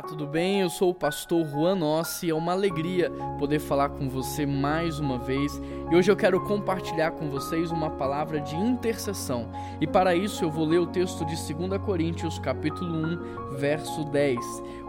Olá, 0.00 0.08
tudo 0.08 0.26
bem? 0.26 0.62
Eu 0.62 0.70
sou 0.70 0.88
o 0.88 0.94
pastor 0.94 1.46
Juan 1.46 1.74
Nossi. 1.74 2.30
É 2.30 2.34
uma 2.34 2.52
alegria 2.52 3.12
poder 3.38 3.58
falar 3.58 3.90
com 3.90 4.08
você 4.08 4.46
mais 4.46 4.98
uma 4.98 5.18
vez. 5.18 5.60
E 5.90 5.94
hoje 5.94 6.10
eu 6.10 6.16
quero 6.16 6.40
compartilhar 6.40 7.10
com 7.10 7.28
vocês 7.28 7.70
uma 7.70 7.90
palavra 7.90 8.40
de 8.40 8.56
intercessão. 8.56 9.50
E 9.78 9.86
para 9.86 10.14
isso 10.14 10.42
eu 10.42 10.50
vou 10.50 10.64
ler 10.64 10.78
o 10.78 10.86
texto 10.86 11.22
de 11.26 11.36
2 11.36 11.82
Coríntios, 11.82 12.38
capítulo 12.38 12.96
1, 13.50 13.56
verso 13.58 14.02
10. 14.04 14.38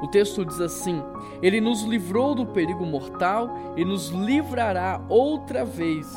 O 0.02 0.08
texto 0.08 0.46
diz 0.46 0.62
assim: 0.62 1.04
Ele 1.42 1.60
nos 1.60 1.84
livrou 1.84 2.34
do 2.34 2.46
perigo 2.46 2.86
mortal 2.86 3.50
e 3.76 3.84
nos 3.84 4.08
livrará 4.12 5.02
outra 5.10 5.66
vez. 5.66 6.08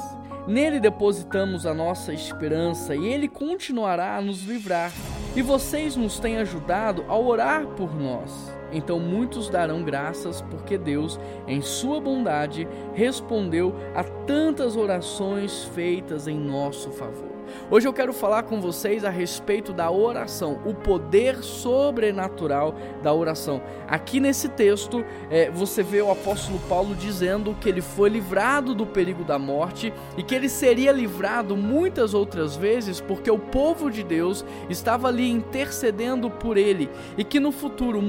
Nele 0.46 0.78
depositamos 0.78 1.66
a 1.66 1.74
nossa 1.74 2.12
esperança 2.12 2.94
e 2.94 3.04
ele 3.04 3.26
continuará 3.26 4.18
a 4.18 4.20
nos 4.20 4.44
livrar. 4.44 4.92
E 5.34 5.42
vocês 5.42 5.96
nos 5.96 6.20
têm 6.20 6.36
ajudado 6.36 7.04
a 7.08 7.18
orar 7.18 7.66
por 7.66 7.92
nós. 7.92 8.54
Então 8.72 8.98
muitos 8.98 9.48
darão 9.48 9.82
graças 9.82 10.42
porque 10.42 10.76
Deus, 10.76 11.18
em 11.46 11.60
sua 11.60 12.00
bondade, 12.00 12.66
respondeu 12.92 13.74
a 13.94 14.04
tantas 14.04 14.76
orações 14.76 15.64
feitas 15.64 16.26
em 16.26 16.38
nosso 16.38 16.90
favor. 16.90 17.34
Hoje 17.70 17.88
eu 17.88 17.92
quero 17.92 18.12
falar 18.12 18.44
com 18.44 18.60
vocês 18.60 19.04
a 19.04 19.10
respeito 19.10 19.72
da 19.72 19.90
oração, 19.90 20.60
o 20.64 20.74
poder 20.74 21.42
sobrenatural 21.42 22.74
da 23.02 23.12
oração. 23.12 23.62
Aqui 23.88 24.20
nesse 24.20 24.48
texto, 24.48 25.04
é, 25.30 25.50
você 25.50 25.82
vê 25.82 26.00
o 26.00 26.10
apóstolo 26.10 26.58
Paulo 26.68 26.94
dizendo 26.94 27.56
que 27.60 27.68
ele 27.68 27.80
foi 27.80 28.08
livrado 28.08 28.74
do 28.74 28.86
perigo 28.86 29.24
da 29.24 29.38
morte 29.38 29.92
e 30.16 30.22
que 30.22 30.34
ele 30.34 30.48
seria 30.48 30.92
livrado 30.92 31.56
muitas 31.56 32.14
outras 32.14 32.56
vezes 32.56 33.00
porque 33.00 33.30
o 33.30 33.38
povo 33.38 33.90
de 33.90 34.02
Deus 34.02 34.44
estava 34.68 35.08
ali 35.08 35.30
intercedendo 35.30 36.30
por 36.30 36.56
ele 36.56 36.90
e 37.16 37.24
que 37.24 37.40
no 37.40 37.52
futuro 37.52 38.00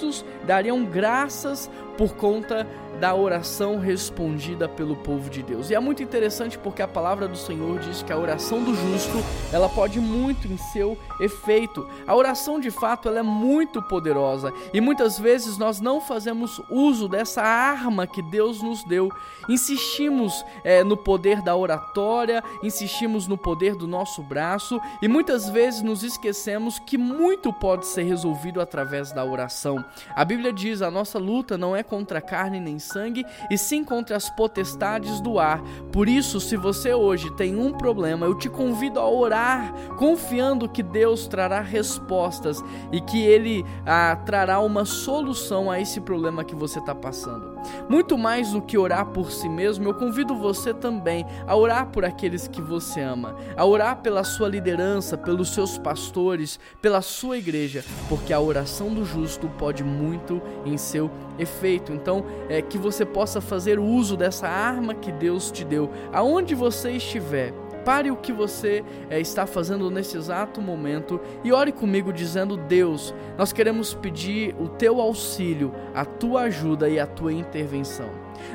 muitos 0.00 0.24
dariam 0.46 0.84
graças 0.84 1.70
por 2.00 2.14
conta 2.16 2.66
da 2.98 3.14
oração 3.14 3.78
respondida 3.78 4.68
pelo 4.68 4.94
povo 4.96 5.30
de 5.30 5.42
Deus. 5.42 5.70
E 5.70 5.74
é 5.74 5.80
muito 5.80 6.02
interessante 6.02 6.58
porque 6.58 6.82
a 6.82 6.88
palavra 6.88 7.26
do 7.26 7.36
Senhor 7.36 7.78
diz 7.78 8.02
que 8.02 8.12
a 8.12 8.18
oração 8.18 8.62
do 8.62 8.74
justo, 8.74 9.16
ela 9.52 9.68
pode 9.68 9.98
muito 10.00 10.46
em 10.46 10.56
seu 10.56 10.98
efeito. 11.18 11.88
A 12.06 12.14
oração 12.14 12.60
de 12.60 12.70
fato, 12.70 13.08
ela 13.08 13.20
é 13.20 13.22
muito 13.22 13.80
poderosa 13.82 14.52
e 14.72 14.80
muitas 14.80 15.18
vezes 15.18 15.56
nós 15.56 15.80
não 15.80 16.00
fazemos 16.00 16.60
uso 16.70 17.08
dessa 17.08 17.42
arma 17.42 18.06
que 18.06 18.20
Deus 18.20 18.62
nos 18.62 18.84
deu. 18.84 19.10
Insistimos 19.48 20.44
é, 20.62 20.84
no 20.84 20.96
poder 20.96 21.42
da 21.42 21.56
oratória, 21.56 22.44
insistimos 22.62 23.26
no 23.26 23.38
poder 23.38 23.74
do 23.74 23.86
nosso 23.86 24.22
braço 24.22 24.78
e 25.00 25.08
muitas 25.08 25.48
vezes 25.48 25.82
nos 25.82 26.02
esquecemos 26.02 26.78
que 26.78 26.98
muito 26.98 27.52
pode 27.52 27.86
ser 27.86 28.02
resolvido 28.02 28.60
através 28.60 29.10
da 29.12 29.24
oração. 29.24 29.82
A 30.14 30.24
Bíblia 30.24 30.52
diz: 30.52 30.82
a 30.82 30.90
nossa 30.90 31.18
luta 31.18 31.56
não 31.56 31.74
é 31.74 31.82
contra 31.90 32.20
carne 32.20 32.60
nem 32.60 32.78
sangue, 32.78 33.26
e 33.50 33.58
sim 33.58 33.84
contra 33.84 34.16
as 34.16 34.30
potestades 34.30 35.20
do 35.20 35.40
ar. 35.40 35.60
Por 35.92 36.08
isso, 36.08 36.40
se 36.40 36.56
você 36.56 36.94
hoje 36.94 37.28
tem 37.36 37.58
um 37.58 37.72
problema, 37.72 38.24
eu 38.24 38.38
te 38.38 38.48
convido 38.48 39.00
a 39.00 39.10
orar, 39.10 39.74
confiando 39.98 40.68
que 40.68 40.82
Deus 40.82 41.26
trará 41.26 41.60
respostas 41.60 42.62
e 42.92 43.00
que 43.00 43.20
Ele 43.20 43.66
ah, 43.84 44.16
trará 44.24 44.60
uma 44.60 44.84
solução 44.84 45.68
a 45.68 45.80
esse 45.80 46.00
problema 46.00 46.44
que 46.44 46.54
você 46.54 46.78
está 46.78 46.94
passando. 46.94 47.49
Muito 47.88 48.16
mais 48.16 48.52
do 48.52 48.62
que 48.62 48.78
orar 48.78 49.06
por 49.06 49.30
si 49.30 49.48
mesmo, 49.48 49.86
eu 49.88 49.94
convido 49.94 50.34
você 50.34 50.72
também 50.72 51.26
a 51.46 51.56
orar 51.56 51.88
por 51.88 52.04
aqueles 52.04 52.46
que 52.48 52.60
você 52.60 53.00
ama, 53.00 53.36
a 53.56 53.64
orar 53.64 53.96
pela 54.02 54.24
sua 54.24 54.48
liderança, 54.48 55.16
pelos 55.16 55.50
seus 55.50 55.78
pastores, 55.78 56.58
pela 56.80 57.02
sua 57.02 57.38
igreja, 57.38 57.84
porque 58.08 58.32
a 58.32 58.40
oração 58.40 58.92
do 58.92 59.04
justo 59.04 59.48
pode 59.58 59.82
muito 59.82 60.40
em 60.64 60.76
seu 60.76 61.10
efeito. 61.38 61.92
Então, 61.92 62.24
é 62.48 62.62
que 62.62 62.78
você 62.78 63.04
possa 63.04 63.40
fazer 63.40 63.78
uso 63.78 64.16
dessa 64.16 64.48
arma 64.48 64.94
que 64.94 65.12
Deus 65.12 65.50
te 65.50 65.64
deu, 65.64 65.90
aonde 66.12 66.54
você 66.54 66.92
estiver. 66.92 67.52
Pare 67.84 68.10
o 68.10 68.16
que 68.16 68.32
você 68.32 68.84
é, 69.08 69.20
está 69.20 69.46
fazendo 69.46 69.90
nesse 69.90 70.16
exato 70.16 70.60
momento 70.60 71.20
e 71.42 71.52
ore 71.52 71.72
comigo 71.72 72.12
dizendo: 72.12 72.56
Deus, 72.56 73.14
nós 73.38 73.52
queremos 73.52 73.94
pedir 73.94 74.54
o 74.58 74.68
teu 74.68 75.00
auxílio, 75.00 75.72
a 75.94 76.04
tua 76.04 76.42
ajuda 76.42 76.88
e 76.88 76.98
a 76.98 77.06
tua 77.06 77.32
intervenção. 77.32 78.08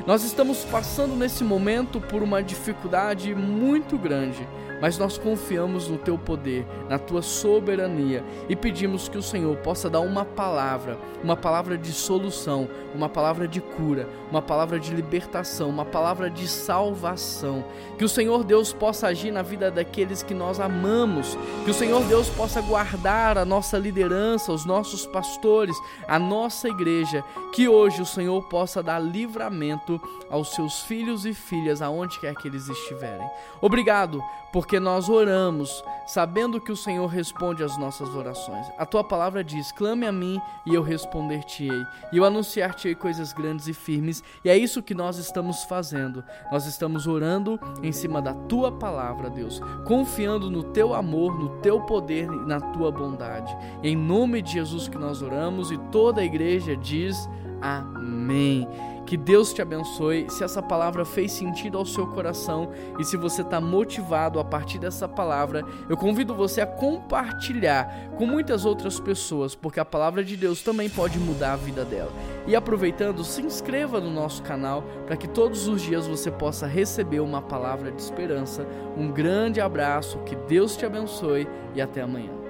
Nós 0.06 0.24
estamos 0.24 0.64
passando 0.64 1.14
nesse 1.16 1.44
momento 1.44 2.00
por 2.00 2.22
uma 2.22 2.42
dificuldade 2.42 3.34
muito 3.34 3.96
grande 3.96 4.46
mas 4.80 4.98
nós 4.98 5.18
confiamos 5.18 5.88
no 5.88 5.98
teu 5.98 6.18
poder, 6.18 6.66
na 6.88 6.98
tua 6.98 7.22
soberania 7.22 8.24
e 8.48 8.56
pedimos 8.56 9.08
que 9.08 9.18
o 9.18 9.22
Senhor 9.22 9.56
possa 9.58 9.88
dar 9.88 10.00
uma 10.00 10.24
palavra, 10.24 10.98
uma 11.22 11.36
palavra 11.36 11.76
de 11.78 11.92
solução, 11.92 12.68
uma 12.94 13.08
palavra 13.08 13.48
de 13.48 13.60
cura, 13.60 14.08
uma 14.30 14.42
palavra 14.42 14.78
de 14.78 14.92
libertação, 14.94 15.68
uma 15.68 15.84
palavra 15.84 16.30
de 16.30 16.46
salvação. 16.46 17.64
Que 17.98 18.04
o 18.04 18.08
Senhor 18.08 18.44
Deus 18.44 18.72
possa 18.72 19.08
agir 19.08 19.30
na 19.30 19.42
vida 19.42 19.70
daqueles 19.70 20.22
que 20.22 20.34
nós 20.34 20.60
amamos, 20.60 21.36
que 21.64 21.70
o 21.70 21.74
Senhor 21.74 22.04
Deus 22.04 22.28
possa 22.28 22.60
guardar 22.60 23.38
a 23.38 23.44
nossa 23.44 23.78
liderança, 23.78 24.52
os 24.52 24.64
nossos 24.64 25.06
pastores, 25.06 25.76
a 26.06 26.18
nossa 26.18 26.68
igreja, 26.68 27.24
que 27.52 27.68
hoje 27.68 28.02
o 28.02 28.06
Senhor 28.06 28.42
possa 28.48 28.82
dar 28.82 28.98
livramento 28.98 30.00
aos 30.30 30.54
seus 30.54 30.80
filhos 30.82 31.24
e 31.24 31.32
filhas 31.32 31.80
aonde 31.80 32.18
quer 32.20 32.34
que 32.34 32.48
eles 32.48 32.68
estiverem. 32.68 33.26
Obrigado 33.60 34.22
porque 34.66 34.80
nós 34.80 35.08
oramos 35.08 35.84
sabendo 36.04 36.60
que 36.60 36.72
o 36.72 36.76
Senhor 36.76 37.06
responde 37.06 37.62
às 37.62 37.78
nossas 37.78 38.08
orações. 38.16 38.66
A 38.76 38.84
tua 38.84 39.04
palavra 39.04 39.44
diz: 39.44 39.70
clame 39.70 40.04
a 40.04 40.10
mim 40.10 40.40
e 40.66 40.74
eu 40.74 40.82
responder-te-ei, 40.82 41.86
e 42.12 42.16
eu 42.16 42.24
anunciar-te-ei 42.24 42.96
coisas 42.96 43.32
grandes 43.32 43.68
e 43.68 43.72
firmes, 43.72 44.24
e 44.44 44.50
é 44.50 44.58
isso 44.58 44.82
que 44.82 44.92
nós 44.92 45.18
estamos 45.18 45.62
fazendo. 45.62 46.24
Nós 46.50 46.66
estamos 46.66 47.06
orando 47.06 47.60
em 47.80 47.92
cima 47.92 48.20
da 48.20 48.34
tua 48.34 48.72
palavra, 48.72 49.30
Deus, 49.30 49.60
confiando 49.86 50.50
no 50.50 50.64
teu 50.64 50.94
amor, 50.94 51.38
no 51.38 51.60
teu 51.60 51.82
poder 51.82 52.24
e 52.24 52.46
na 52.46 52.60
tua 52.60 52.90
bondade. 52.90 53.56
Em 53.84 53.94
nome 53.94 54.42
de 54.42 54.54
Jesus 54.54 54.88
que 54.88 54.98
nós 54.98 55.22
oramos 55.22 55.70
e 55.70 55.78
toda 55.92 56.22
a 56.22 56.24
igreja 56.24 56.76
diz: 56.76 57.16
Amém. 57.62 58.68
Que 59.06 59.16
Deus 59.16 59.54
te 59.54 59.62
abençoe. 59.62 60.26
Se 60.28 60.42
essa 60.42 60.60
palavra 60.60 61.04
fez 61.04 61.30
sentido 61.30 61.78
ao 61.78 61.86
seu 61.86 62.08
coração 62.08 62.70
e 62.98 63.04
se 63.04 63.16
você 63.16 63.42
está 63.42 63.60
motivado 63.60 64.40
a 64.40 64.44
partir 64.44 64.78
dessa 64.78 65.08
palavra, 65.08 65.64
eu 65.88 65.96
convido 65.96 66.34
você 66.34 66.60
a 66.60 66.66
compartilhar 66.66 68.10
com 68.16 68.26
muitas 68.26 68.64
outras 68.64 68.98
pessoas, 68.98 69.54
porque 69.54 69.78
a 69.78 69.84
palavra 69.84 70.24
de 70.24 70.36
Deus 70.36 70.60
também 70.60 70.90
pode 70.90 71.20
mudar 71.20 71.52
a 71.52 71.56
vida 71.56 71.84
dela. 71.84 72.10
E 72.48 72.56
aproveitando, 72.56 73.22
se 73.22 73.40
inscreva 73.42 74.00
no 74.00 74.10
nosso 74.10 74.42
canal 74.42 74.82
para 75.06 75.16
que 75.16 75.28
todos 75.28 75.68
os 75.68 75.82
dias 75.82 76.08
você 76.08 76.30
possa 76.30 76.66
receber 76.66 77.20
uma 77.20 77.40
palavra 77.40 77.92
de 77.92 78.02
esperança. 78.02 78.66
Um 78.96 79.12
grande 79.12 79.60
abraço, 79.60 80.18
que 80.20 80.34
Deus 80.34 80.76
te 80.76 80.84
abençoe 80.84 81.46
e 81.74 81.80
até 81.80 82.02
amanhã. 82.02 82.45